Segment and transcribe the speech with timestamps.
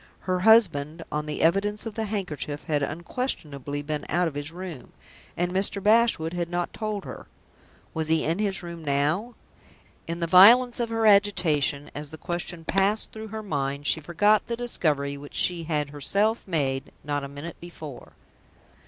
[0.21, 4.93] Her husband, on the evidence of the handkerchief had unquestionably been out of his room
[5.37, 5.77] and Mr.
[5.79, 7.27] Bashwood had not told her.
[7.93, 9.35] Was he in his room now?
[10.07, 14.47] In the violence of her agitation, as the question passed through her mind, she forgot
[14.47, 18.13] the discovery which she had herself made not a minute before.